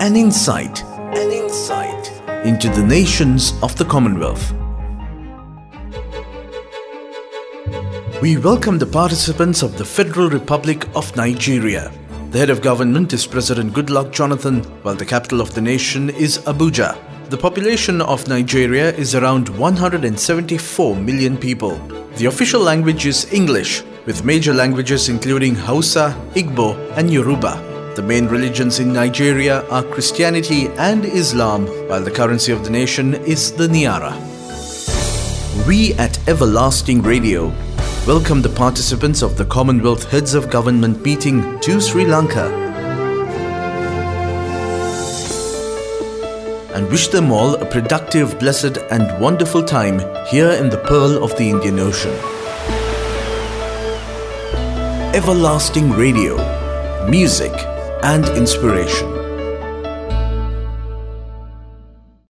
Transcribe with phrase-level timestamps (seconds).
[0.00, 2.12] an insight, an insight
[2.46, 4.52] into the nations of the Commonwealth.
[8.22, 11.90] We welcome the participants of the Federal Republic of Nigeria.
[12.30, 16.38] The head of government is President Goodluck Jonathan, while the capital of the nation is
[16.46, 16.96] Abuja.
[17.30, 21.76] The population of Nigeria is around 174 million people.
[22.18, 27.77] The official language is English, with major languages including Hausa, Igbo, and Yoruba.
[27.98, 33.14] The main religions in Nigeria are Christianity and Islam, while the currency of the nation
[33.14, 34.14] is the Naira.
[35.66, 37.52] We at Everlasting Radio
[38.06, 42.46] welcome the participants of the Commonwealth Heads of Government meeting to Sri Lanka
[46.76, 51.36] and wish them all a productive, blessed, and wonderful time here in the Pearl of
[51.36, 52.14] the Indian Ocean.
[55.16, 56.36] Everlasting Radio,
[57.08, 57.50] music
[58.02, 59.17] and inspiration.